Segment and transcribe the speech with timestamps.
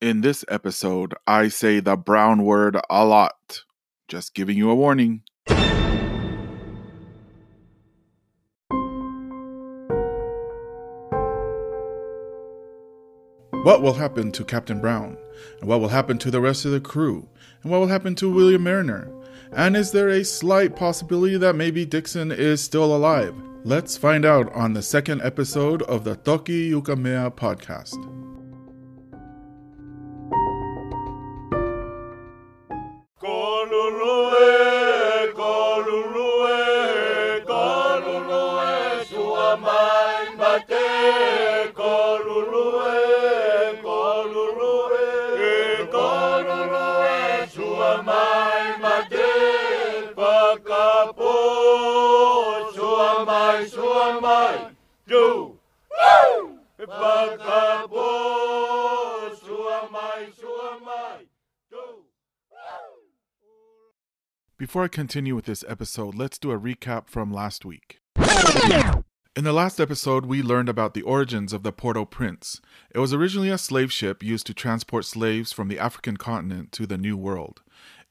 [0.00, 3.64] In this episode, I say the brown word a lot.
[4.08, 5.24] Just giving you a warning.
[13.62, 15.18] What will happen to Captain Brown?
[15.60, 17.28] And what will happen to the rest of the crew?
[17.62, 19.12] And what will happen to William Mariner?
[19.52, 23.34] And is there a slight possibility that maybe Dixon is still alive?
[23.64, 28.29] Let's find out on the second episode of the Toki Ukamea podcast.
[64.60, 67.98] Before I continue with this episode, let's do a recap from last week.
[69.34, 72.60] In the last episode, we learned about the origins of the Port au Prince.
[72.94, 76.86] It was originally a slave ship used to transport slaves from the African continent to
[76.86, 77.62] the New World.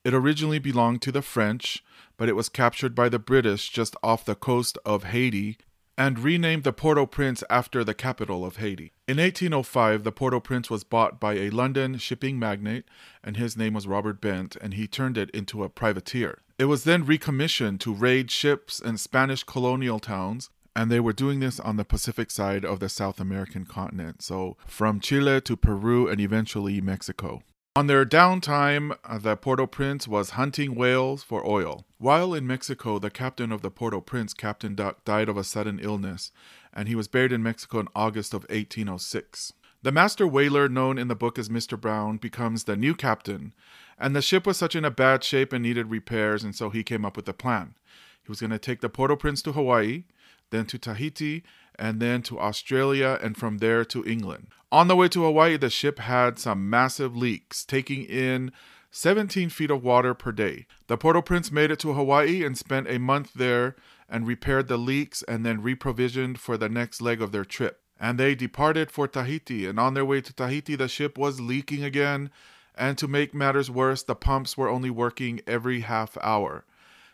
[0.04, 1.84] It originally belonged to the French,
[2.18, 5.60] but it was captured by the British just off the coast of Haiti
[6.00, 8.94] and renamed the Port au Prince after the capital of Haiti.
[9.06, 12.86] In 1805, the Port au Prince was bought by a London shipping magnate,
[13.22, 16.40] and his name was Robert Bent, and he turned it into a privateer.
[16.58, 21.42] It was then recommissioned to raid ships in Spanish colonial towns, and they were doing
[21.42, 26.08] this on the Pacific side of the South American continent, so from Chile to Peru
[26.08, 27.44] and eventually Mexico.
[27.76, 31.86] On their downtime, uh, the Port au Prince was hunting whales for oil.
[32.00, 35.44] While in Mexico, the captain of the Port au Prince, Captain Duck, died of a
[35.44, 36.32] sudden illness,
[36.74, 39.54] and he was buried in Mexico in August of 1806.
[39.84, 41.80] The master whaler, known in the book as Mr.
[41.80, 43.54] Brown, becomes the new captain,
[44.00, 46.84] and the ship was such in a bad shape and needed repairs, and so he
[46.84, 47.76] came up with a plan.
[48.24, 50.06] He was going to take the Port au Prince to Hawaii,
[50.50, 51.44] then to Tahiti,
[51.78, 54.48] and then to Australia, and from there to England.
[54.72, 58.52] On the way to Hawaii, the ship had some massive leaks, taking in
[58.92, 60.68] 17 feet of water per day.
[60.86, 63.76] The Port au Prince made it to Hawaii and spent a month there
[64.08, 67.82] and repaired the leaks and then reprovisioned for the next leg of their trip.
[68.00, 71.84] And they departed for Tahiti, and on their way to Tahiti, the ship was leaking
[71.84, 72.30] again.
[72.76, 76.64] And to make matters worse, the pumps were only working every half hour.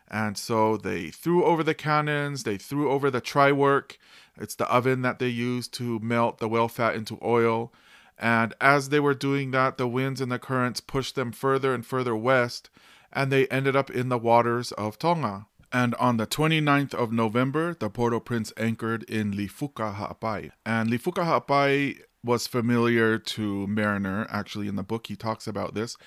[0.10, 3.98] And so they threw over the cannons, they threw over the try work.
[4.38, 7.74] It's the oven that they use to melt the whale fat into oil.
[8.18, 11.86] And as they were doing that, the winds and the currents pushed them further and
[11.86, 12.70] further west,
[13.12, 15.48] and they ended up in the waters of Tonga.
[15.72, 20.52] And on the 29th of November, the Port au Prince anchored in Lifuka Ha'apai.
[20.66, 24.26] And Lifuka Ha'apai was familiar to Mariner.
[24.30, 25.98] Actually, in the book, he talks about this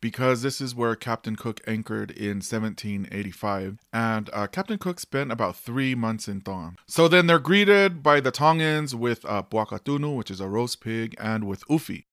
[0.00, 3.78] because this is where Captain Cook anchored in 1785.
[3.92, 6.76] And uh, Captain Cook spent about three months in Tonga.
[6.86, 11.14] So then they're greeted by the Tongans with uh, Puakatunu, which is a roast pig,
[11.18, 12.04] and with Ufi.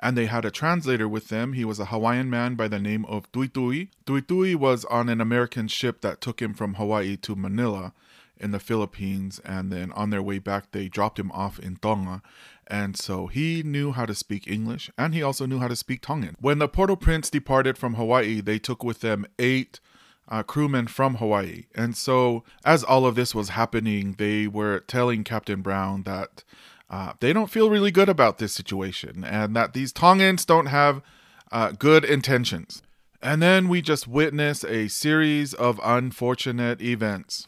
[0.00, 1.54] And they had a translator with them.
[1.54, 3.88] He was a Hawaiian man by the name of Tuitui.
[4.06, 7.92] Tuitui was on an American ship that took him from Hawaii to Manila
[8.40, 12.22] in the Philippines, and then on their way back, they dropped him off in Tonga.
[12.66, 16.02] And so he knew how to speak English, and he also knew how to speak
[16.02, 16.36] Tongan.
[16.40, 19.80] When the Port au Prince departed from Hawaii, they took with them eight
[20.28, 21.64] uh, crewmen from Hawaii.
[21.74, 26.44] And so, as all of this was happening, they were telling Captain Brown that
[26.90, 31.02] uh, they don't feel really good about this situation and that these Tongans don't have
[31.50, 32.82] uh, good intentions.
[33.20, 37.47] And then we just witness a series of unfortunate events.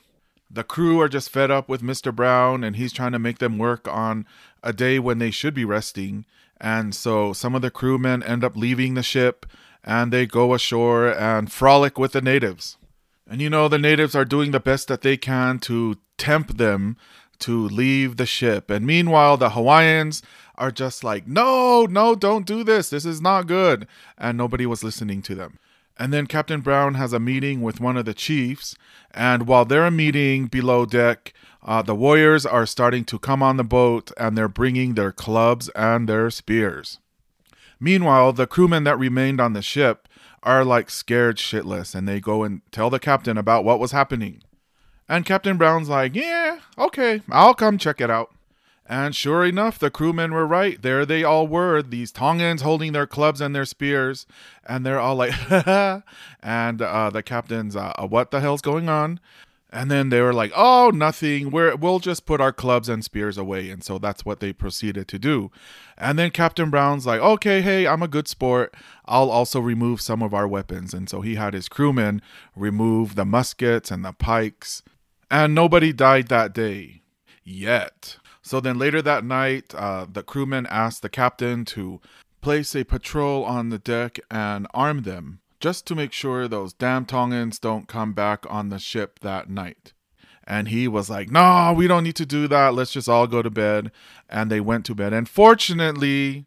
[0.50, 2.14] The crew are just fed up with Mr.
[2.14, 4.26] Brown and he's trying to make them work on
[4.62, 6.24] a day when they should be resting.
[6.60, 9.46] And so some of the crewmen end up leaving the ship
[9.84, 12.76] and they go ashore and frolic with the natives.
[13.28, 16.96] And you know, the natives are doing the best that they can to tempt them
[17.38, 18.70] to leave the ship.
[18.70, 20.20] And meanwhile, the Hawaiians
[20.56, 22.90] are just like, no, no, don't do this.
[22.90, 23.86] This is not good.
[24.18, 25.58] And nobody was listening to them.
[26.00, 28.74] And then Captain Brown has a meeting with one of the chiefs.
[29.10, 33.64] And while they're meeting below deck, uh, the warriors are starting to come on the
[33.64, 37.00] boat and they're bringing their clubs and their spears.
[37.78, 40.08] Meanwhile, the crewmen that remained on the ship
[40.42, 44.42] are like scared shitless and they go and tell the captain about what was happening.
[45.06, 48.32] And Captain Brown's like, yeah, okay, I'll come check it out.
[48.90, 50.82] And sure enough, the crewmen were right.
[50.82, 54.26] There they all were, these Tongans holding their clubs and their spears.
[54.66, 55.32] And they're all like,
[56.42, 59.20] and uh, the captain's, uh, what the hell's going on?
[59.72, 61.52] And then they were like, "Oh, nothing.
[61.52, 65.06] We're we'll just put our clubs and spears away." And so that's what they proceeded
[65.06, 65.52] to do.
[65.96, 68.74] And then Captain Brown's like, "Okay, hey, I'm a good sport.
[69.04, 72.20] I'll also remove some of our weapons." And so he had his crewmen
[72.56, 74.82] remove the muskets and the pikes,
[75.30, 77.02] and nobody died that day
[77.44, 78.16] yet.
[78.50, 82.00] So then later that night, uh, the crewmen asked the captain to
[82.40, 87.04] place a patrol on the deck and arm them just to make sure those damn
[87.04, 89.92] Tongans don't come back on the ship that night.
[90.42, 92.74] And he was like, No, we don't need to do that.
[92.74, 93.92] Let's just all go to bed.
[94.28, 95.12] And they went to bed.
[95.12, 96.46] And fortunately,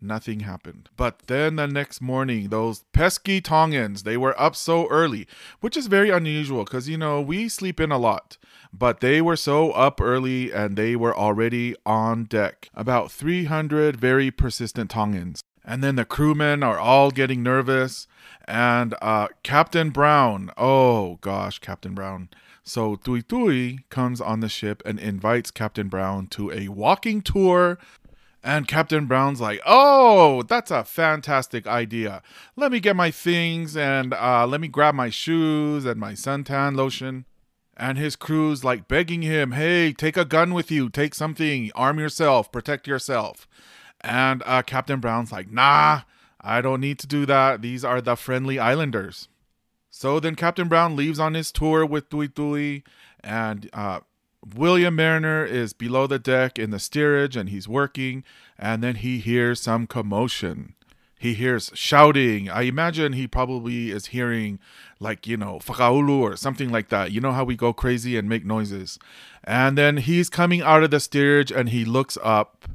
[0.00, 0.88] nothing happened.
[0.96, 5.28] But then the next morning, those pesky Tongans, they were up so early,
[5.60, 8.36] which is very unusual because, you know, we sleep in a lot.
[8.72, 12.68] But they were so up early and they were already on deck.
[12.74, 15.40] About 300 very persistent Tongans.
[15.64, 18.06] And then the crewmen are all getting nervous.
[18.46, 22.28] And uh, Captain Brown, oh gosh, Captain Brown.
[22.62, 27.78] So Tui Tui comes on the ship and invites Captain Brown to a walking tour.
[28.42, 32.22] And Captain Brown's like, oh, that's a fantastic idea.
[32.54, 36.76] Let me get my things and uh, let me grab my shoes and my suntan
[36.76, 37.24] lotion.
[37.76, 41.98] And his crew's like begging him, hey, take a gun with you, take something, arm
[41.98, 43.46] yourself, protect yourself.
[44.00, 46.02] And uh, Captain Brown's like, nah,
[46.40, 47.60] I don't need to do that.
[47.60, 49.28] These are the friendly islanders.
[49.90, 52.84] So then Captain Brown leaves on his tour with Tui Tui,
[53.24, 54.00] and uh,
[54.54, 58.22] William Mariner is below the deck in the steerage and he's working,
[58.58, 60.75] and then he hears some commotion.
[61.18, 62.50] He hears shouting.
[62.50, 64.58] I imagine he probably is hearing,
[65.00, 67.10] like, you know, Fakaulu or something like that.
[67.10, 68.98] You know how we go crazy and make noises.
[69.42, 72.68] And then he's coming out of the steerage and he looks up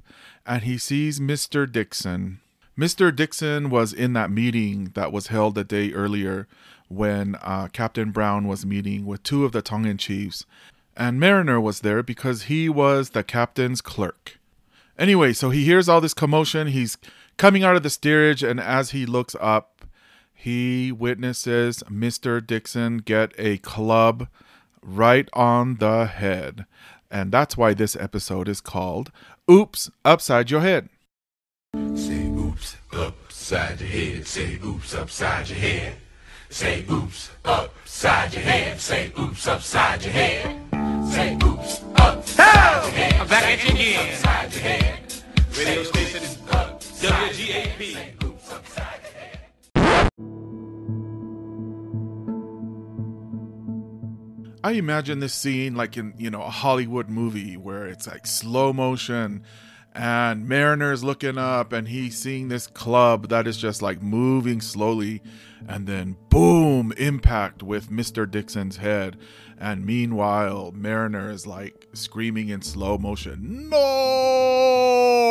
[0.46, 1.72] and he sees Mr.
[1.72, 2.40] Dixon.
[2.78, 3.16] Mr.
[3.16, 6.48] Dixon was in that meeting that was held a day earlier
[6.88, 10.46] when uh, Captain Brown was meeting with two of the Tongan chiefs.
[10.98, 14.40] And Mariner was there because he was the captain's clerk.
[14.98, 16.68] Anyway, so he hears all this commotion.
[16.68, 16.98] He's
[17.42, 19.84] coming out of the steerage, and as he looks up,
[20.32, 22.46] he witnesses Mr.
[22.46, 24.28] Dixon get a club
[24.84, 26.68] right on the head.
[27.10, 29.12] And that's why this episode is called
[29.50, 30.90] Oops Upside Your Head.
[31.96, 34.28] Say oops upside your head.
[34.28, 35.94] Say oops upside your head.
[36.50, 38.80] Say oops upside your head.
[38.80, 41.12] Say oops upside your head.
[41.12, 43.14] Say oops upside your head.
[43.20, 44.14] I'm back at you again.
[44.14, 45.14] Upside your head.
[45.58, 46.41] Radio station
[47.02, 47.98] WGAP.
[54.64, 58.72] I imagine this scene like in, you know, a Hollywood movie where it's like slow
[58.72, 59.44] motion
[59.94, 65.24] and Mariner's looking up and he's seeing this club that is just like moving slowly
[65.68, 68.30] and then boom, impact with Mr.
[68.30, 69.18] Dixon's head.
[69.60, 75.22] And meanwhile, Mariner is like screaming in slow motion, No!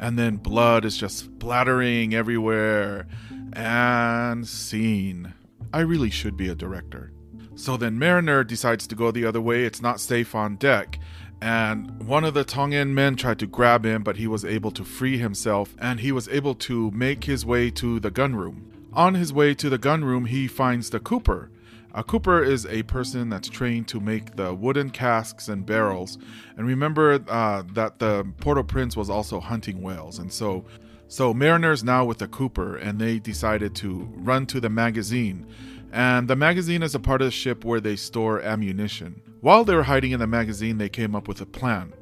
[0.00, 3.06] And then blood is just splattering everywhere.
[3.52, 5.34] And scene.
[5.72, 7.12] I really should be a director.
[7.54, 9.64] So then Mariner decides to go the other way.
[9.64, 10.98] It's not safe on deck.
[11.40, 14.84] And one of the Tongan men tried to grab him, but he was able to
[14.84, 18.88] free himself and he was able to make his way to the gun room.
[18.92, 21.50] On his way to the gun room, he finds the Cooper.
[21.98, 26.16] A Cooper is a person that's trained to make the wooden casks and barrels.
[26.56, 30.20] And remember uh, that the Port au Prince was also hunting whales.
[30.20, 30.64] And so
[31.08, 35.44] so Mariner's now with the Cooper, and they decided to run to the magazine.
[35.90, 39.20] And the magazine is a part of the ship where they store ammunition.
[39.40, 41.94] While they were hiding in the magazine, they came up with a plan.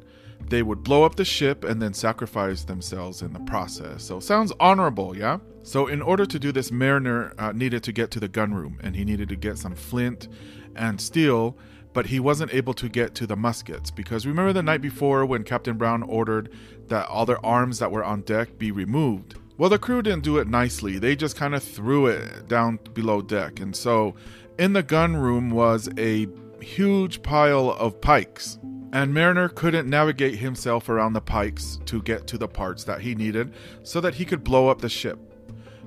[0.49, 4.05] They would blow up the ship and then sacrifice themselves in the process.
[4.05, 5.38] So sounds honorable, yeah?
[5.62, 8.78] So in order to do this, Mariner uh, needed to get to the gun room,
[8.83, 10.28] and he needed to get some flint
[10.76, 11.57] and steel
[11.97, 15.43] but he wasn't able to get to the muskets because remember the night before when
[15.43, 16.52] Captain Brown ordered
[16.88, 19.37] that all their arms that were on deck be removed?
[19.57, 20.99] Well, the crew didn't do it nicely.
[20.99, 23.61] They just kind of threw it down below deck.
[23.61, 24.14] And so
[24.59, 26.28] in the gun room was a
[26.61, 28.59] huge pile of pikes.
[28.93, 33.14] And Mariner couldn't navigate himself around the pikes to get to the parts that he
[33.14, 33.52] needed
[33.83, 35.19] so that he could blow up the ship.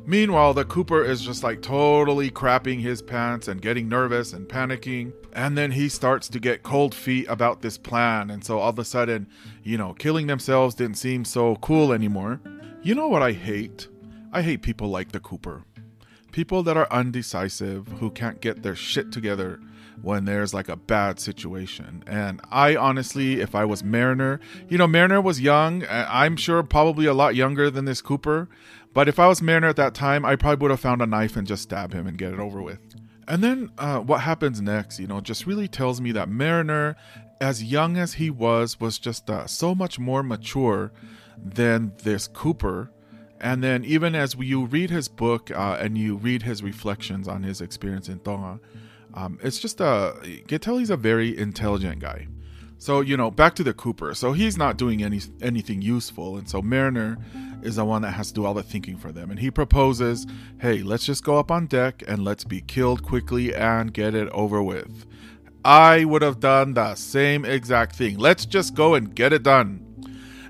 [0.05, 5.13] Meanwhile, the Cooper is just like totally crapping his pants and getting nervous and panicking.
[5.33, 8.31] And then he starts to get cold feet about this plan.
[8.31, 9.27] And so all of a sudden,
[9.63, 12.41] you know, killing themselves didn't seem so cool anymore.
[12.81, 13.87] You know what I hate?
[14.31, 15.63] I hate people like the Cooper.
[16.31, 19.59] People that are undecisive, who can't get their shit together
[20.01, 22.03] when there's like a bad situation.
[22.07, 25.85] And I honestly, if I was Mariner, you know, Mariner was young.
[25.89, 28.47] I'm sure probably a lot younger than this Cooper.
[28.93, 31.35] But if I was Mariner at that time, I probably would have found a knife
[31.35, 32.79] and just stab him and get it over with.
[33.27, 36.95] And then uh, what happens next, you know, just really tells me that Mariner,
[37.39, 40.91] as young as he was, was just uh, so much more mature
[41.37, 42.91] than this Cooper.
[43.39, 47.43] And then even as you read his book uh, and you read his reflections on
[47.43, 48.59] his experience in Tonga,
[49.13, 52.27] um, it's just a you can a very intelligent guy.
[52.77, 54.13] So you know, back to the Cooper.
[54.15, 57.17] So he's not doing any anything useful, and so Mariner
[57.61, 59.29] is the one that has to do all the thinking for them.
[59.29, 60.25] And he proposes,
[60.59, 64.29] "Hey, let's just go up on deck and let's be killed quickly and get it
[64.29, 65.05] over with."
[65.65, 68.17] I would have done the same exact thing.
[68.17, 69.85] Let's just go and get it done.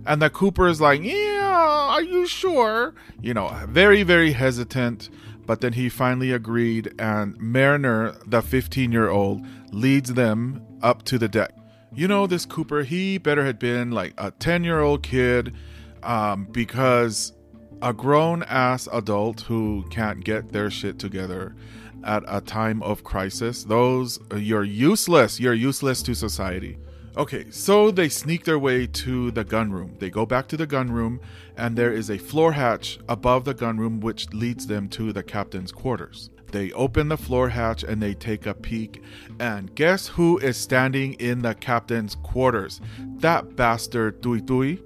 [0.06, 5.10] And the Cooper is like, "Yeah, are you sure?" You know, very very hesitant.
[5.50, 11.18] But then he finally agreed, and Mariner, the 15 year old, leads them up to
[11.18, 11.56] the deck.
[11.92, 15.56] You know, this Cooper, he better had been like a 10 year old kid
[16.04, 17.34] um, because
[17.82, 21.56] a grown ass adult who can't get their shit together
[22.04, 25.40] at a time of crisis, those, you're useless.
[25.40, 26.78] You're useless to society.
[27.18, 29.96] Okay, so they sneak their way to the gun room.
[30.00, 31.20] They go back to the gun room,
[31.58, 35.24] and there is a floor hatch above the gun room which leads them to the
[35.24, 36.30] captain's quarters.
[36.52, 39.04] They open the floor hatch and they take a peek,
[39.40, 42.80] and guess who is standing in the captain's quarters?
[43.18, 44.82] That bastard Tui Tui.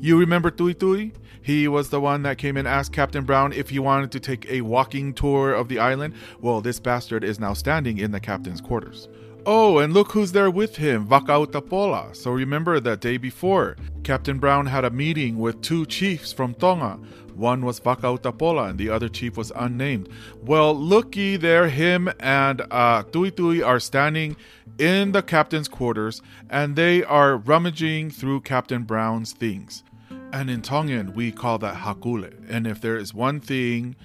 [0.00, 1.12] You remember Tui Tui?
[1.40, 4.48] He was the one that came and asked Captain Brown if he wanted to take
[4.48, 6.14] a walking tour of the island.
[6.40, 9.08] Well, this bastard is now standing in the captain's quarters.
[9.44, 12.14] Oh, and look who's there with him, Vakautapola.
[12.14, 17.00] So remember that day before, Captain Brown had a meeting with two chiefs from Tonga.
[17.34, 20.08] One was Vakautapola and the other chief was unnamed.
[20.42, 24.36] Well, looky there, him and uh, Tui Tui are standing
[24.78, 29.82] in the captain's quarters and they are rummaging through Captain Brown's things.
[30.32, 32.32] And in Tongan, we call that hakule.
[32.48, 33.96] And if there is one thing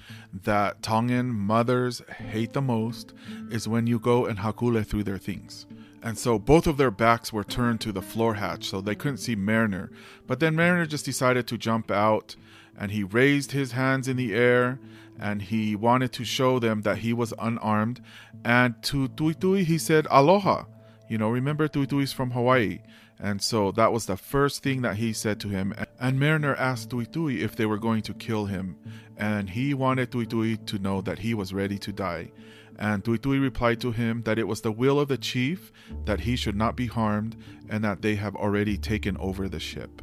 [0.44, 3.14] that Tongan mothers hate the most,
[3.50, 5.66] is when you go and hakule through their things.
[6.02, 9.18] And so both of their backs were turned to the floor hatch, so they couldn't
[9.18, 9.90] see Mariner.
[10.26, 12.36] But then Mariner just decided to jump out,
[12.78, 14.78] and he raised his hands in the air,
[15.18, 18.00] and he wanted to show them that he was unarmed.
[18.44, 20.64] And to Tui Tui, he said, Aloha.
[21.08, 22.80] You know, remember Tui Tui's from Hawaii.
[23.18, 25.74] And so that was the first thing that he said to him.
[26.00, 28.76] And Mariner asked Tui Tui if they were going to kill him.
[29.16, 32.30] And he wanted Tui Tui to know that he was ready to die.
[32.78, 35.72] And Tui Tui replied to him that it was the will of the chief
[36.04, 37.36] that he should not be harmed
[37.68, 40.00] and that they have already taken over the ship.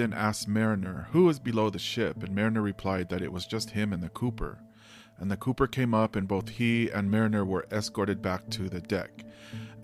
[0.00, 3.70] Then asked Mariner who was below the ship, and Mariner replied that it was just
[3.70, 4.58] him and the Cooper.
[5.18, 8.80] And the Cooper came up, and both he and Mariner were escorted back to the
[8.80, 9.24] deck.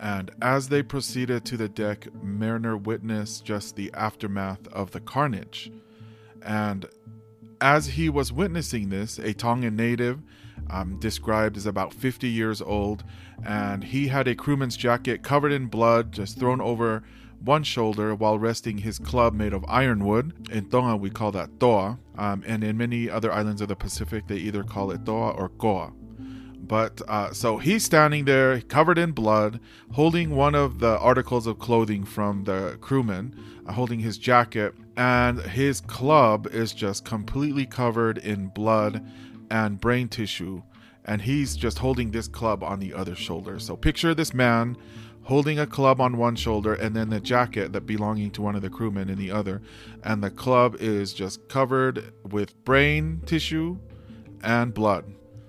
[0.00, 5.70] And as they proceeded to the deck, Mariner witnessed just the aftermath of the carnage.
[6.42, 6.86] And
[7.60, 10.22] as he was witnessing this, a Tongan native,
[10.70, 13.04] um, described as about 50 years old,
[13.44, 17.02] and he had a crewman's jacket covered in blood, just thrown over
[17.46, 20.48] one shoulder while resting his club made of ironwood.
[20.50, 24.26] In Tonga, we call that toa, um, and in many other islands of the Pacific,
[24.26, 25.92] they either call it toa or koa.
[26.58, 29.60] But uh, so he's standing there, covered in blood,
[29.92, 33.34] holding one of the articles of clothing from the crewman,
[33.66, 39.06] uh, holding his jacket, and his club is just completely covered in blood
[39.50, 40.62] and brain tissue.
[41.04, 43.60] And he's just holding this club on the other shoulder.
[43.60, 44.76] So picture this man
[45.26, 48.62] holding a club on one shoulder and then the jacket that belonging to one of
[48.62, 49.60] the crewmen in the other.
[50.04, 53.76] And the club is just covered with brain tissue
[54.44, 55.04] and blood.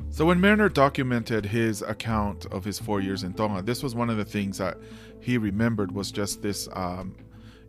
[0.09, 4.09] So when mariner documented his account of his four years in tonga this was one
[4.09, 4.77] of the things that
[5.19, 7.15] he remembered was just this um,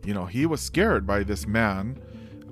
[0.03, 2.01] you know he was scared by this man.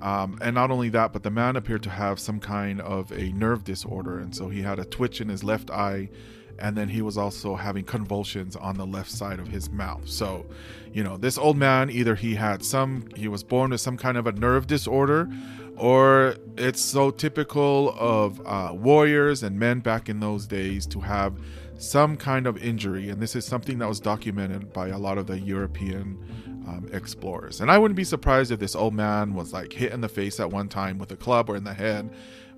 [0.00, 3.32] Um, and not only that but the man appeared to have some kind of a
[3.32, 4.20] nerve disorder.
[4.20, 6.10] And so he had a twitch in his left eye
[6.58, 10.08] and then he was also having convulsions on the left side of his mouth.
[10.08, 10.46] So,
[10.92, 14.16] you know, this old man either he had some, he was born with some kind
[14.16, 15.28] of a nerve disorder,
[15.76, 21.34] or it's so typical of uh, warriors and men back in those days to have
[21.78, 23.08] some kind of injury.
[23.08, 26.18] And this is something that was documented by a lot of the European
[26.66, 27.60] um, explorers.
[27.60, 30.38] And I wouldn't be surprised if this old man was like hit in the face
[30.38, 32.10] at one time with a club or in the head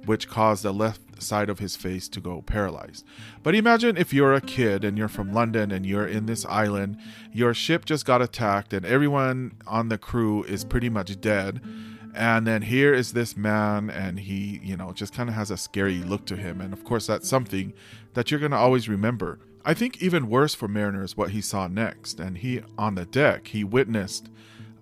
[0.07, 3.05] which caused the left side of his face to go paralyzed.
[3.43, 6.97] But imagine if you're a kid and you're from London and you're in this island,
[7.33, 11.61] your ship just got attacked and everyone on the crew is pretty much dead.
[12.15, 15.57] And then here is this man, and he, you know, just kind of has a
[15.57, 16.61] scary look to him.
[16.61, 17.73] And of course, that's something
[18.15, 19.39] that you're going to always remember.
[19.65, 22.19] I think even worse for Mariner is what he saw next.
[22.19, 24.31] And he, on the deck, he witnessed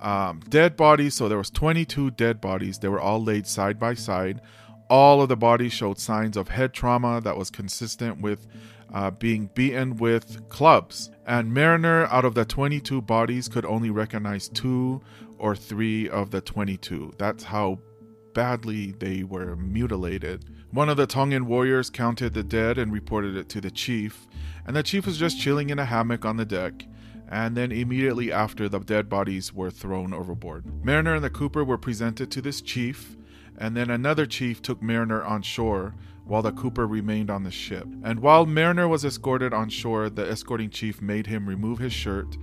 [0.00, 1.14] um, dead bodies.
[1.14, 2.78] So there was 22 dead bodies.
[2.78, 4.40] They were all laid side by side.
[4.88, 8.46] All of the bodies showed signs of head trauma that was consistent with
[8.92, 11.10] uh, being beaten with clubs.
[11.26, 15.02] And Mariner, out of the 22 bodies, could only recognize two
[15.38, 17.14] or three of the 22.
[17.18, 17.78] That's how
[18.34, 20.44] badly they were mutilated.
[20.70, 24.26] One of the Tongan warriors counted the dead and reported it to the chief,
[24.66, 26.84] and the chief was just chilling in a hammock on the deck.
[27.30, 30.84] And then immediately after, the dead bodies were thrown overboard.
[30.84, 33.16] Mariner and the Cooper were presented to this chief,
[33.56, 37.86] and then another chief took Mariner on shore while the Cooper remained on the ship.
[38.04, 42.36] And while Mariner was escorted on shore, the escorting chief made him remove his shirt.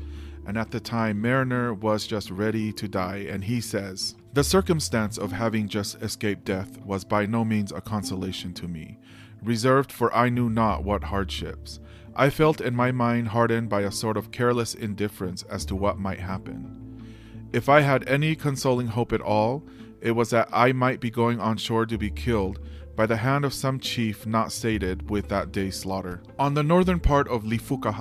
[0.45, 5.17] And at the time, Mariner was just ready to die, and he says, The circumstance
[5.17, 8.99] of having just escaped death was by no means a consolation to me,
[9.41, 11.79] reserved for I knew not what hardships.
[12.15, 15.99] I felt in my mind hardened by a sort of careless indifference as to what
[15.99, 16.81] might happen.
[17.51, 19.63] If I had any consoling hope at all,
[19.99, 22.59] it was that I might be going on shore to be killed
[22.95, 26.21] by the hand of some chief not sated with that day's slaughter.
[26.39, 27.91] On the northern part of Lifuka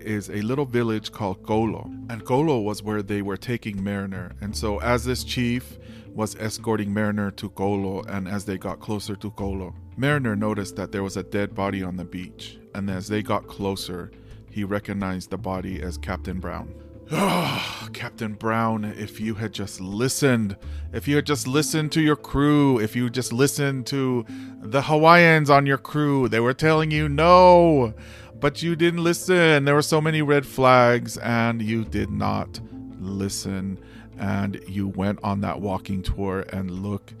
[0.00, 4.32] is a little village called Golo, and Golo was where they were taking Mariner.
[4.40, 5.78] And so, as this chief
[6.14, 10.92] was escorting Mariner to Golo, and as they got closer to Golo, Mariner noticed that
[10.92, 14.10] there was a dead body on the beach, and as they got closer,
[14.50, 16.72] he recognized the body as Captain Brown.
[17.12, 20.56] Oh, Captain Brown, if you had just listened,
[20.92, 24.24] if you had just listened to your crew, if you just listened to
[24.62, 27.94] the Hawaiians on your crew, they were telling you no,
[28.38, 29.64] but you didn't listen.
[29.64, 32.60] There were so many red flags, and you did not
[33.00, 33.80] listen.
[34.16, 37.12] And you went on that walking tour, and look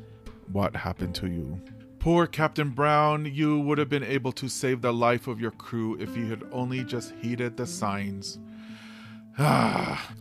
[0.52, 1.60] what happened to you.
[1.98, 5.96] Poor Captain Brown, you would have been able to save the life of your crew
[5.98, 8.38] if you had only just heeded the signs.
[9.38, 10.14] Ah,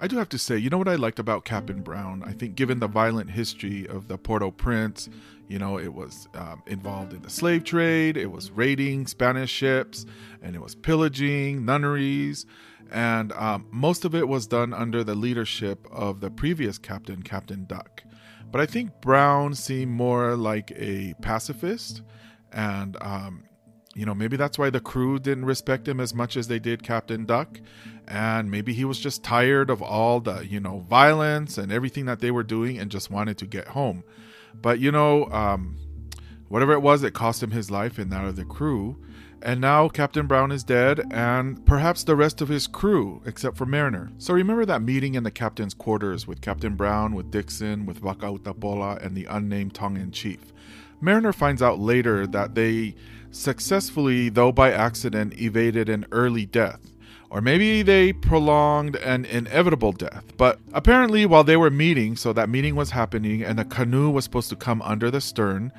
[0.00, 2.22] I do have to say, you know what I liked about Captain Brown?
[2.24, 5.08] I think, given the violent history of the Port au Prince,
[5.48, 10.04] you know, it was um, involved in the slave trade, it was raiding Spanish ships,
[10.42, 12.44] and it was pillaging nunneries.
[12.90, 17.64] And um, most of it was done under the leadership of the previous captain, Captain
[17.64, 18.02] Duck.
[18.50, 22.02] But I think Brown seemed more like a pacifist.
[22.52, 23.44] And, um,
[23.94, 26.82] you know, maybe that's why the crew didn't respect him as much as they did
[26.82, 27.60] Captain Duck
[28.08, 32.20] and maybe he was just tired of all the you know violence and everything that
[32.20, 34.04] they were doing and just wanted to get home.
[34.54, 35.76] But you know um,
[36.48, 38.96] whatever it was it cost him his life and that of the crew.
[39.42, 43.66] And now captain brown is dead and perhaps the rest of his crew except for
[43.66, 44.10] mariner.
[44.18, 49.04] So remember that meeting in the captain's quarters with captain brown with dixon with Vakautapola
[49.04, 50.52] and the unnamed tongan chief
[51.00, 52.94] mariner finds out later that they
[53.30, 56.95] successfully though by accident evaded an early death
[57.30, 60.24] or maybe they prolonged an inevitable death.
[60.36, 64.24] But apparently, while they were meeting, so that meeting was happening, and the canoe was
[64.24, 65.72] supposed to come under the stern,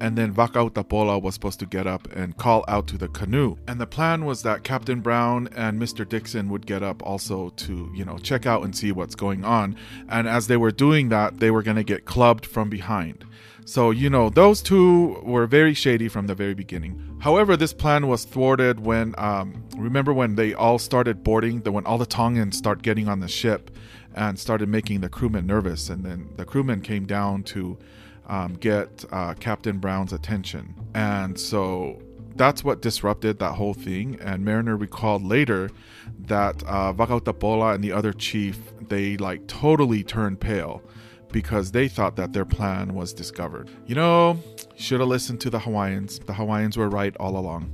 [0.00, 3.56] and then Vakautapola was supposed to get up and call out to the canoe.
[3.68, 6.08] And the plan was that Captain Brown and Mr.
[6.08, 9.76] Dixon would get up also to, you know, check out and see what's going on.
[10.08, 13.24] And as they were doing that, they were going to get clubbed from behind.
[13.66, 17.18] So, you know, those two were very shady from the very beginning.
[17.20, 21.86] However, this plan was thwarted when, um, remember when they all started boarding, the, when
[21.86, 23.70] all the Tongans start getting on the ship
[24.14, 25.88] and started making the crewmen nervous.
[25.88, 27.78] And then the crewmen came down to
[28.26, 30.74] um, get uh, Captain Brown's attention.
[30.94, 32.02] And so
[32.36, 34.18] that's what disrupted that whole thing.
[34.20, 35.70] And Mariner recalled later
[36.18, 40.82] that uh, and the other chief, they like totally turned pale
[41.34, 43.68] because they thought that their plan was discovered.
[43.86, 44.38] You know,
[44.76, 46.20] should have listened to the Hawaiians.
[46.20, 47.72] The Hawaiians were right all along.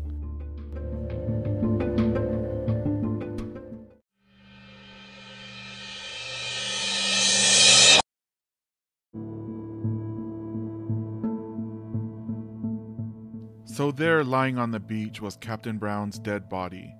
[13.66, 16.94] So, there, lying on the beach, was Captain Brown's dead body,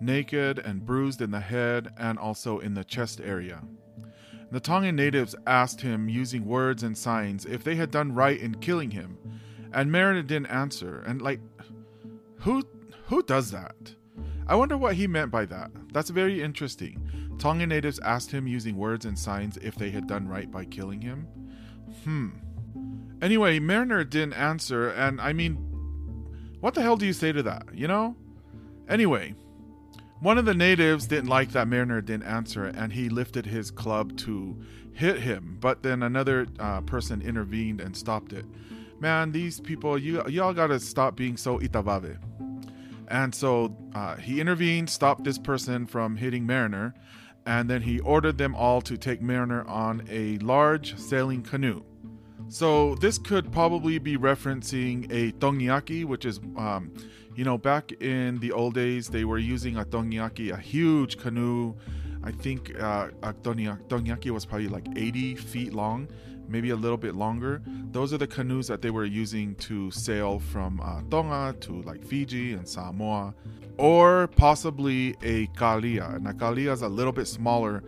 [0.00, 3.60] naked and bruised in the head and also in the chest area.
[4.50, 8.54] The Tongan natives asked him using words and signs if they had done right in
[8.56, 9.18] killing him,
[9.72, 11.02] and Mariner didn't answer.
[11.06, 11.40] And like,
[12.40, 12.62] who
[13.06, 13.74] who does that?
[14.46, 15.70] I wonder what he meant by that.
[15.92, 17.10] That's very interesting.
[17.38, 21.00] Tongan natives asked him using words and signs if they had done right by killing
[21.00, 21.26] him.
[22.04, 22.28] Hmm.
[23.20, 25.54] Anyway, Mariner didn't answer, and I mean,
[26.60, 28.16] what the hell do you say to that, you know?
[28.88, 29.34] Anyway,
[30.20, 34.16] one of the natives didn't like that Mariner didn't answer, and he lifted his club
[34.18, 34.56] to
[34.92, 35.58] hit him.
[35.60, 38.46] But then another uh, person intervened and stopped it.
[38.98, 42.16] Man, these people, you y'all gotta stop being so itavave.
[43.08, 46.94] And so uh, he intervened, stopped this person from hitting Mariner,
[47.44, 51.84] and then he ordered them all to take Mariner on a large sailing canoe.
[52.48, 56.92] So this could probably be referencing a tongiaki, which is, um,
[57.34, 61.74] you know, back in the old days, they were using a tongiaki, a huge canoe.
[62.22, 66.08] I think uh, a tongiaki was probably like 80 feet long,
[66.48, 67.62] maybe a little bit longer.
[67.90, 72.04] Those are the canoes that they were using to sail from uh, Tonga to like
[72.04, 73.34] Fiji and Samoa,
[73.76, 76.14] or possibly a kalia.
[76.14, 77.82] And a kalia is a little bit smaller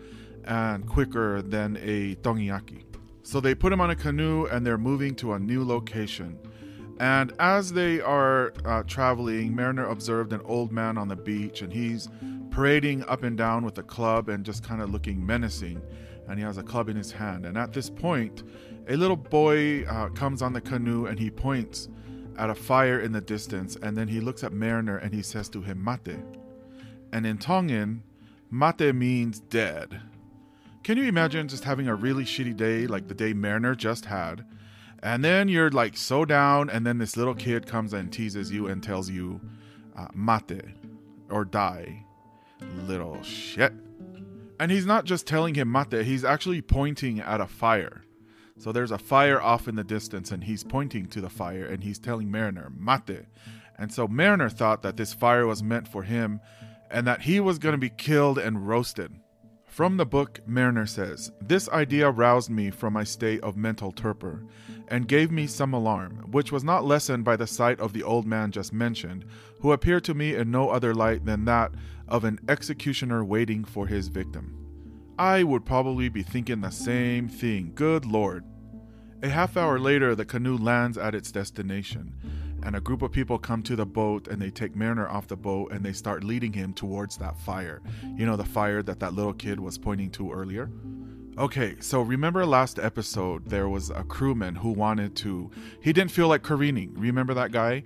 [0.44, 2.87] and quicker than a tongiaki.
[3.28, 6.38] So they put him on a canoe and they're moving to a new location.
[6.98, 11.70] And as they are uh, traveling, Mariner observed an old man on the beach and
[11.70, 12.08] he's
[12.50, 15.82] parading up and down with a club and just kind of looking menacing
[16.26, 17.44] and he has a club in his hand.
[17.44, 18.44] And at this point,
[18.88, 21.90] a little boy uh, comes on the canoe and he points
[22.38, 23.76] at a fire in the distance.
[23.82, 26.16] And then he looks at Mariner and he says to him, Mate.
[27.12, 28.04] And in Tongan,
[28.50, 30.00] mate means dead.
[30.88, 34.46] Can you imagine just having a really shitty day like the day Mariner just had?
[35.02, 38.68] And then you're like so down, and then this little kid comes and teases you
[38.68, 39.38] and tells you,
[39.94, 40.62] uh, mate,
[41.28, 42.06] or die.
[42.86, 43.74] Little shit.
[44.58, 48.00] And he's not just telling him mate, he's actually pointing at a fire.
[48.56, 51.84] So there's a fire off in the distance, and he's pointing to the fire and
[51.84, 53.26] he's telling Mariner, mate.
[53.76, 56.40] And so Mariner thought that this fire was meant for him
[56.90, 59.12] and that he was going to be killed and roasted.
[59.78, 64.42] From the book, Mariner says, This idea roused me from my state of mental torpor
[64.88, 68.26] and gave me some alarm, which was not lessened by the sight of the old
[68.26, 69.24] man just mentioned,
[69.60, 71.70] who appeared to me in no other light than that
[72.08, 74.52] of an executioner waiting for his victim.
[75.16, 77.70] I would probably be thinking the same thing.
[77.76, 78.44] Good Lord.
[79.22, 82.14] A half hour later, the canoe lands at its destination,
[82.62, 85.36] and a group of people come to the boat and they take Mariner off the
[85.36, 87.80] boat and they start leading him towards that fire.
[88.16, 90.70] You know, the fire that that little kid was pointing to earlier?
[91.38, 96.26] Okay, so remember last episode, there was a crewman who wanted to, he didn't feel
[96.26, 96.92] like careening.
[96.94, 97.84] Remember that guy?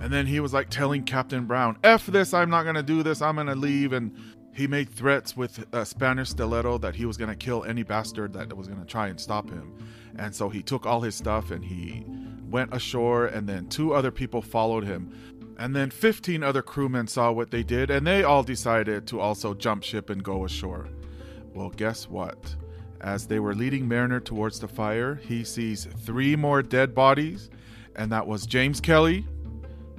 [0.00, 3.22] And then he was like telling Captain Brown, F this, I'm not gonna do this,
[3.22, 3.92] I'm gonna leave.
[3.92, 4.16] And
[4.52, 8.56] he made threats with a Spanish stiletto that he was gonna kill any bastard that
[8.56, 9.78] was gonna try and stop him.
[10.16, 12.04] And so he took all his stuff and he
[12.50, 15.12] went ashore, and then two other people followed him.
[15.58, 19.54] And then 15 other crewmen saw what they did, and they all decided to also
[19.54, 20.88] jump ship and go ashore.
[21.52, 22.54] Well, guess what?
[23.00, 27.50] As they were leading Mariner towards the fire, he sees three more dead bodies,
[27.96, 29.26] and that was James Kelly,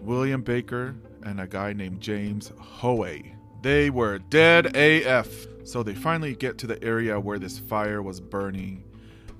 [0.02, 3.36] William Baker, and a guy named James Hoey.
[3.62, 5.48] They were dead AF.
[5.66, 8.84] So they finally get to the area where this fire was burning,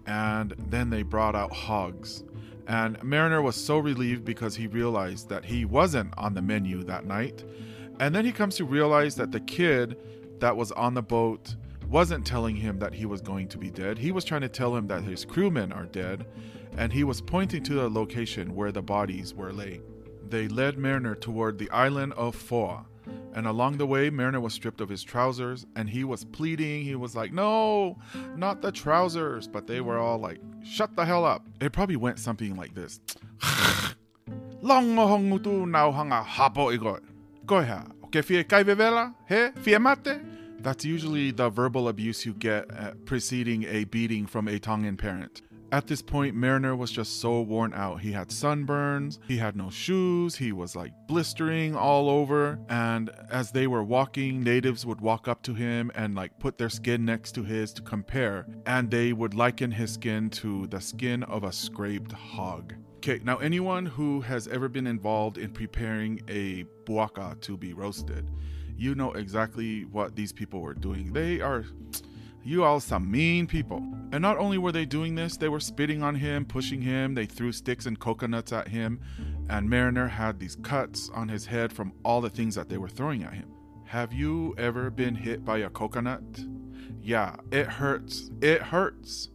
[0.06, 2.24] and then they brought out hogs.
[2.70, 7.04] And Mariner was so relieved because he realized that he wasn't on the menu that
[7.04, 7.44] night.
[8.00, 9.98] And then he comes to realize that the kid
[10.38, 11.56] that was on the boat
[11.90, 13.98] wasn't telling him that he was going to be dead.
[13.98, 16.28] He was trying to tell him that his crewmen are dead,
[16.78, 19.82] and he was pointing to the location where the bodies were laying.
[20.30, 22.86] They led Mariner toward the island of Foa,
[23.34, 26.84] and along the way, Mariner was stripped of his trousers, and he was pleading.
[26.84, 27.98] He was like, No,
[28.36, 29.48] not the trousers.
[29.48, 31.46] But they were all like, Shut the hell up.
[31.62, 33.00] It probably went something like this.
[40.60, 42.68] That's usually the verbal abuse you get
[43.06, 45.42] preceding a beating from a Tongan parent.
[45.72, 48.02] At this point, Mariner was just so worn out.
[48.02, 52.60] He had sunburns, he had no shoes, he was like blistering all over.
[52.70, 56.70] And as they were walking, natives would walk up to him and like put their
[56.70, 58.48] skin next to his to compare.
[58.66, 62.74] And they would liken his skin to the skin of a scraped hog.
[62.98, 68.30] Okay, now anyone who has ever been involved in preparing a buaka to be roasted,
[68.76, 71.14] you know exactly what these people were doing.
[71.14, 71.66] They are
[72.44, 73.84] you all some mean people.
[74.12, 77.26] And not only were they doing this, they were spitting on him, pushing him, they
[77.26, 79.00] threw sticks and coconuts at him,
[79.50, 82.90] and Mariner had these cuts on his head from all the things that they were
[82.90, 83.52] throwing at him.
[83.86, 86.24] Have you ever been hit by a coconut?
[87.02, 88.30] Yeah, it hurts.
[88.42, 89.30] It hurts.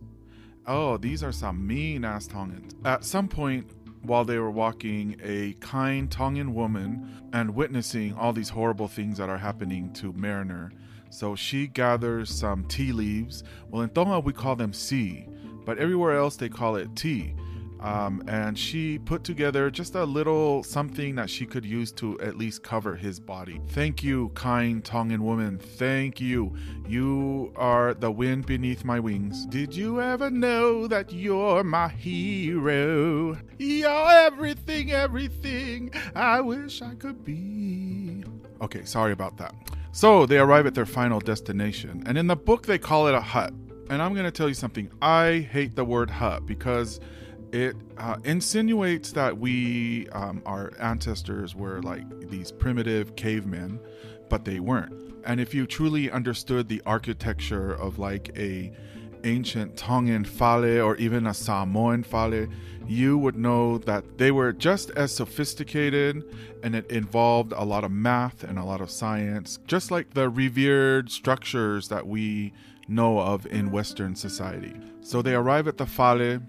[0.67, 2.75] Oh, these are some mean ass Tongans.
[2.85, 3.71] At some point,
[4.03, 9.29] while they were walking, a kind Tongan woman and witnessing all these horrible things that
[9.29, 10.73] are happening to Mariner
[11.11, 13.45] so she gathers some tea leaves.
[13.71, 15.27] Well, in Tonga, we call them si,
[15.65, 17.35] but everywhere else they call it tea.
[17.85, 22.39] Um, and she put together just a little something that she could use to at
[22.39, 23.61] least cover his body.
[23.69, 25.59] Thank you, kind Tongan woman.
[25.59, 26.57] Thank you.
[26.89, 29.45] You are the wind beneath my wings.
[29.47, 33.37] Did you ever know that you're my hero?
[33.59, 38.25] You're everything, everything I wish I could be.
[38.63, 39.55] Okay, sorry about that.
[39.95, 43.21] So they arrive at their final destination, and in the book they call it a
[43.21, 43.55] hut.
[43.89, 44.91] And I'm going to tell you something.
[45.01, 46.99] I hate the word hut because
[47.53, 53.79] it uh, insinuates that we, um, our ancestors, were like these primitive cavemen,
[54.29, 55.01] but they weren't.
[55.27, 58.73] And if you truly understood the architecture of like a
[59.25, 62.47] ancient Tongan fale or even a Samoan fale,
[62.87, 66.23] you would know that they were just as sophisticated
[66.63, 70.29] and it involved a lot of math and a lot of science, just like the
[70.29, 72.53] revered structures that we
[72.87, 74.75] know of in Western society.
[75.01, 76.41] So they arrive at the fale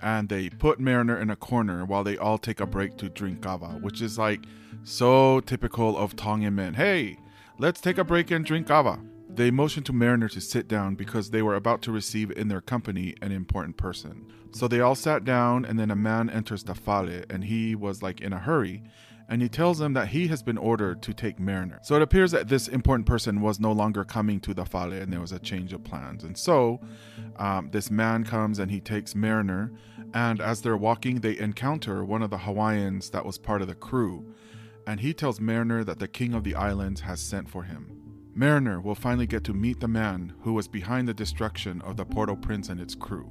[0.00, 3.42] and they put Mariner in a corner while they all take a break to drink
[3.42, 4.40] kava, which is like
[4.82, 6.74] so typical of Tongan men.
[6.74, 7.18] Hey,
[7.58, 8.98] let's take a break and drink kava.
[9.34, 12.60] They motioned to Mariner to sit down because they were about to receive in their
[12.60, 14.26] company an important person.
[14.52, 18.02] So they all sat down, and then a man enters the fale, and he was
[18.02, 18.82] like in a hurry,
[19.28, 21.78] and he tells them that he has been ordered to take Mariner.
[21.84, 25.12] So it appears that this important person was no longer coming to the fale, and
[25.12, 26.24] there was a change of plans.
[26.24, 26.80] And so
[27.36, 29.72] um, this man comes and he takes Mariner,
[30.12, 33.76] and as they're walking, they encounter one of the Hawaiians that was part of the
[33.76, 34.34] crew,
[34.86, 37.96] and he tells Mariner that the king of the islands has sent for him.
[38.34, 42.04] Mariner will finally get to meet the man who was behind the destruction of the
[42.04, 43.30] Port au Prince and its crew.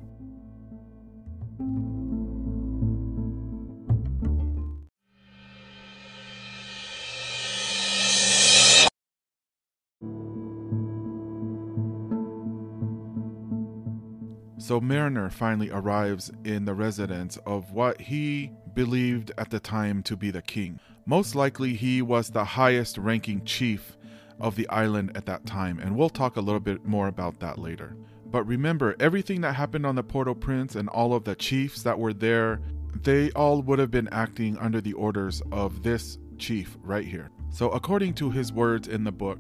[14.58, 20.16] So Mariner finally arrives in the residence of what he believed at the time to
[20.16, 20.80] be the king.
[21.08, 23.98] Most likely, he was the highest ranking chief
[24.40, 27.58] of the island at that time, and we'll talk a little bit more about that
[27.58, 27.96] later.
[28.26, 31.84] But remember, everything that happened on the Port au Prince and all of the chiefs
[31.84, 32.62] that were there,
[33.04, 37.32] they all would have been acting under the orders of this chief right here.
[37.50, 39.40] So, according to his words in the book,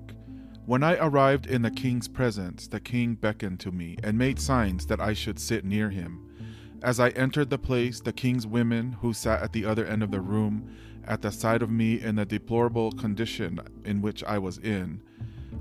[0.66, 4.86] when I arrived in the king's presence, the king beckoned to me and made signs
[4.88, 6.26] that I should sit near him.
[6.82, 10.12] As I entered the place, the king's women, who sat at the other end of
[10.12, 10.70] the room,
[11.10, 15.02] at the sight of me in the deplorable condition in which I was in,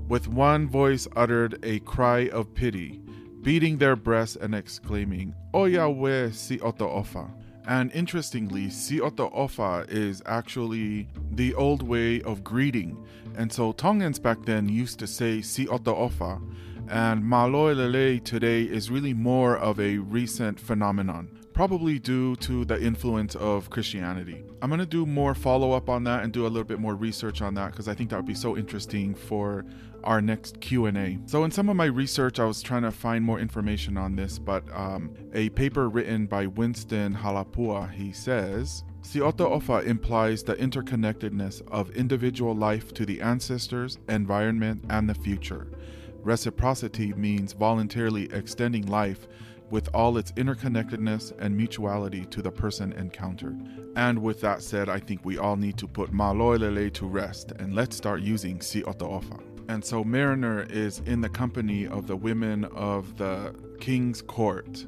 [0.07, 3.01] with one voice uttered a cry of pity,
[3.41, 7.29] beating their breasts and exclaiming, Oya we si oto ofa.
[7.67, 12.97] And interestingly, si oto ofa is actually the old way of greeting.
[13.35, 16.41] And so Tongans back then used to say si oto ofa,
[16.89, 22.81] and maloi lele today is really more of a recent phenomenon probably due to the
[22.81, 24.45] influence of Christianity.
[24.61, 26.95] I'm going to do more follow up on that and do a little bit more
[26.95, 29.65] research on that because I think that would be so interesting for
[30.05, 33.37] our next q&a so in some of my research i was trying to find more
[33.37, 39.85] information on this but um, a paper written by winston halapua he says Siota Ofa
[39.85, 45.67] implies the interconnectedness of individual life to the ancestors, environment, and the future.
[46.21, 49.27] Reciprocity means voluntarily extending life
[49.69, 53.59] with all its interconnectedness and mutuality to the person encountered.
[53.95, 57.73] And with that said, I think we all need to put Maloilele to rest and
[57.73, 59.41] let's start using Si Otoofa.
[59.69, 64.85] And so Mariner is in the company of the women of the king's court,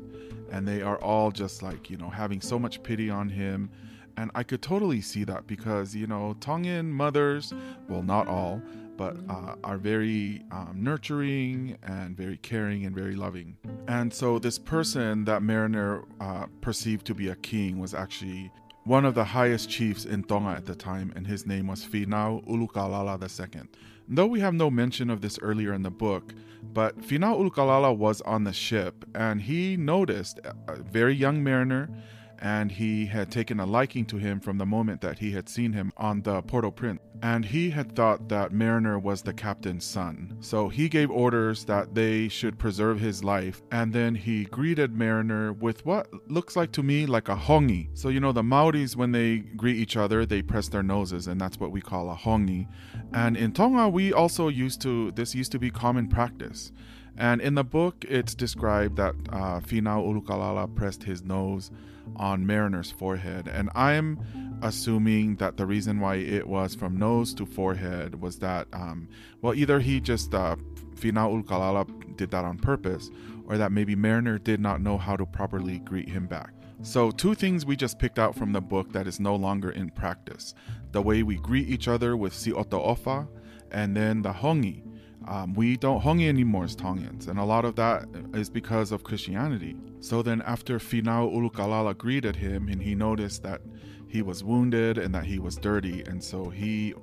[0.51, 3.69] and they are all just like, you know, having so much pity on him.
[4.17, 7.53] And I could totally see that because, you know, Tongan mothers,
[7.87, 8.61] well, not all,
[9.01, 13.57] but uh, are very um, nurturing and very caring and very loving.
[13.87, 18.51] And so, this person that Mariner uh, perceived to be a king was actually
[18.83, 22.45] one of the highest chiefs in Tonga at the time, and his name was Finau
[22.45, 23.63] Ulukalala II.
[24.07, 26.35] Though we have no mention of this earlier in the book,
[26.71, 31.89] but Finau Ulukalala was on the ship and he noticed a very young mariner
[32.41, 35.73] and he had taken a liking to him from the moment that he had seen
[35.73, 36.99] him on the Port au Prince.
[37.21, 40.37] And he had thought that Mariner was the captain's son.
[40.39, 43.61] So he gave orders that they should preserve his life.
[43.71, 47.89] And then he greeted Mariner with what looks like to me like a hongi.
[47.93, 51.39] So, you know, the Maoris, when they greet each other, they press their noses, and
[51.39, 52.67] that's what we call a hongi.
[53.13, 56.71] And in Tonga, we also used to, this used to be common practice.
[57.17, 61.69] And in the book, it's described that uh, Finau Ulukalala pressed his nose
[62.15, 63.47] on Mariner's forehead.
[63.47, 64.19] And I'm
[64.61, 69.09] assuming that the reason why it was from nose to forehead was that, um,
[69.41, 70.55] well, either he just, uh,
[70.95, 73.09] Finau Ulukalala did that on purpose,
[73.45, 76.53] or that maybe Mariner did not know how to properly greet him back.
[76.83, 79.91] So, two things we just picked out from the book that is no longer in
[79.91, 80.55] practice
[80.91, 83.27] the way we greet each other with si oto ofa,
[83.71, 84.83] and then the hongi,
[85.31, 89.05] Um, we don't hongi anymore as Tongans, and a lot of that is because of
[89.05, 89.77] Christianity.
[90.01, 93.61] So then, after Finau Ulukalala greeted him, and he noticed that
[94.09, 96.93] he was wounded and that he was dirty, and so he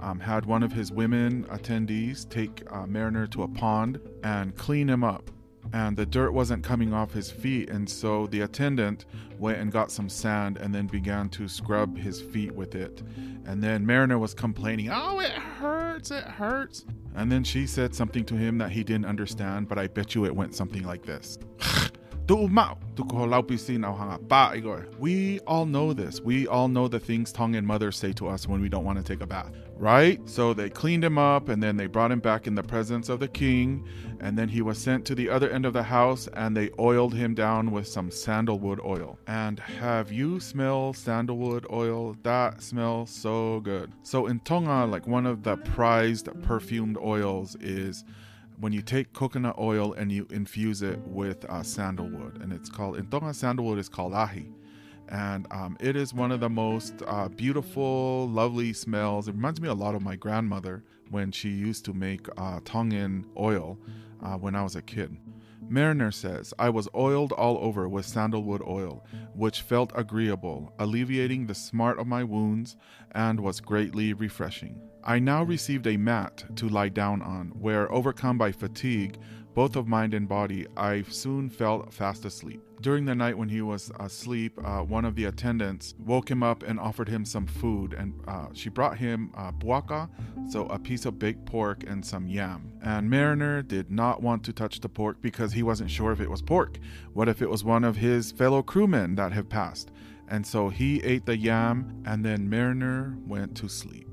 [0.00, 4.88] um, had one of his women attendees take uh, Mariner to a pond and clean
[4.88, 5.28] him up.
[5.72, 9.06] And the dirt wasn't coming off his feet, and so the attendant
[9.38, 13.02] went and got some sand and then began to scrub his feet with it.
[13.44, 16.84] And then Mariner was complaining, Oh, it hurts, it hurts.
[17.14, 20.24] And then she said something to him that he didn't understand, but I bet you
[20.24, 21.38] it went something like this.
[25.00, 26.20] We all know this.
[26.20, 29.04] We all know the things Tongan mothers say to us when we don't want to
[29.04, 30.20] take a bath, right?
[30.28, 33.18] So they cleaned him up and then they brought him back in the presence of
[33.18, 33.84] the king.
[34.20, 37.12] And then he was sent to the other end of the house and they oiled
[37.12, 39.18] him down with some sandalwood oil.
[39.26, 42.14] And have you smelled sandalwood oil?
[42.22, 43.90] That smells so good.
[44.04, 48.04] So in Tonga, like one of the prized perfumed oils is
[48.58, 52.96] when you take coconut oil and you infuse it with uh, sandalwood, and it's called
[52.96, 54.46] in Tonga sandalwood is called ahi,
[55.08, 59.28] and um, it is one of the most uh, beautiful, lovely smells.
[59.28, 63.26] It reminds me a lot of my grandmother when she used to make uh, Tongan
[63.38, 63.78] oil
[64.22, 65.16] uh, when I was a kid.
[65.68, 71.54] Mariner says, I was oiled all over with sandalwood oil, which felt agreeable, alleviating the
[71.54, 72.76] smart of my wounds,
[73.12, 74.80] and was greatly refreshing.
[75.04, 79.18] I now received a mat to lie down on, where, overcome by fatigue,
[79.54, 82.62] both of mind and body, I soon fell fast asleep.
[82.80, 86.64] During the night when he was asleep, uh, one of the attendants woke him up
[86.64, 90.08] and offered him some food, and uh, she brought him uh, buaka,
[90.50, 92.72] so a piece of baked pork and some yam.
[92.82, 96.30] And Mariner did not want to touch the pork because he wasn't sure if it
[96.30, 96.78] was pork.
[97.12, 99.92] What if it was one of his fellow crewmen that had passed?
[100.28, 104.08] And so he ate the yam, and then Mariner went to sleep.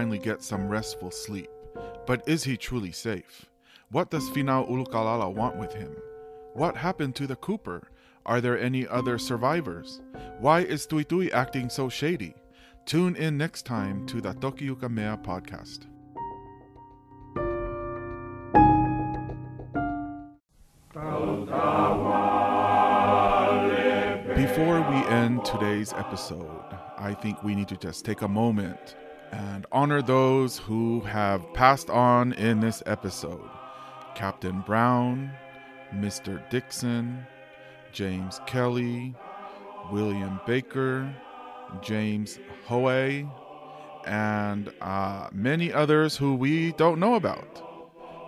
[0.00, 1.50] Finally get some restful sleep.
[2.06, 3.44] But is he truly safe?
[3.90, 5.94] What does Finau Ulukalala want with him?
[6.54, 7.90] What happened to the Cooper?
[8.24, 10.00] Are there any other survivors?
[10.38, 12.32] Why is Tui Tui acting so shady?
[12.86, 15.84] Tune in next time to the Toki Ukamea podcast.
[24.34, 26.64] Before we end today's episode,
[26.96, 28.96] I think we need to just take a moment
[29.32, 33.48] and honor those who have passed on in this episode
[34.14, 35.30] Captain Brown,
[35.94, 36.42] Mr.
[36.50, 37.26] Dixon,
[37.92, 39.14] James Kelly,
[39.90, 41.12] William Baker,
[41.80, 43.28] James Hoey,
[44.06, 47.66] and uh, many others who we don't know about.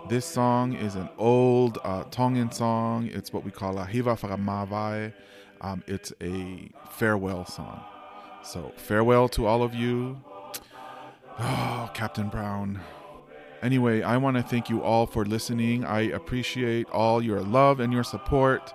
[0.09, 3.09] This song is an old uh, Tongan song.
[3.13, 5.13] It's what we call a Hiva Fakamavae.
[5.61, 7.81] Um, it's a farewell song.
[8.43, 10.21] So, farewell to all of you.
[11.39, 12.79] Oh, Captain Brown.
[13.61, 15.85] Anyway, I want to thank you all for listening.
[15.85, 18.73] I appreciate all your love and your support.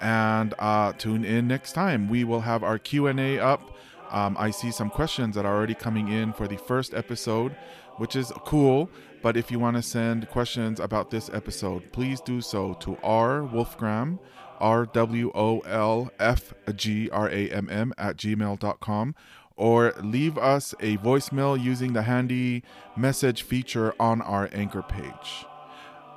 [0.00, 2.08] And uh, tune in next time.
[2.08, 3.76] We will have our Q and A up.
[4.10, 7.54] Um, I see some questions that are already coming in for the first episode,
[7.96, 8.90] which is cool.
[9.22, 13.40] But if you want to send questions about this episode, please do so to R
[13.40, 14.18] Wolfgramm,
[14.58, 19.14] R W O L F G R A M M at gmail.com
[19.60, 22.62] or leave us a voicemail using the handy
[22.96, 25.44] message feature on our anchor page.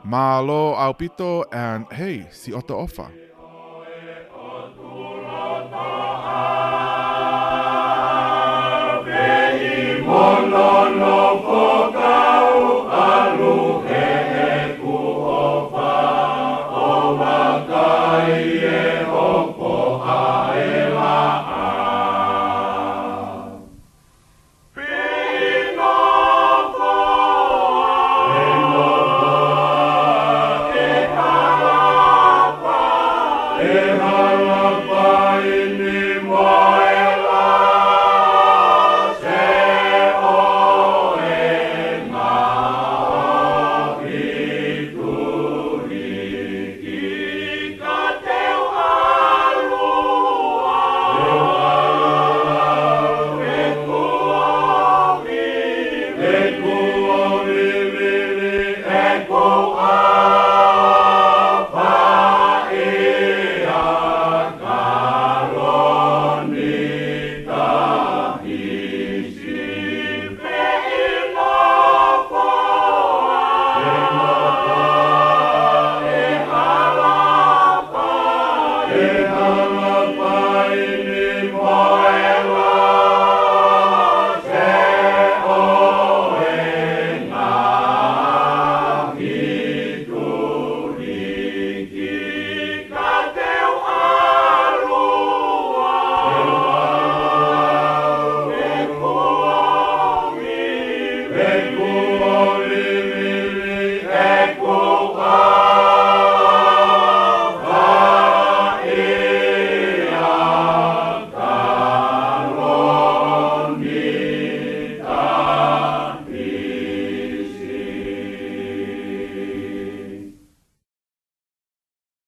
[0.05, 3.11] Malo aupito and hey, si oto ofa.
[10.05, 11.52] Mono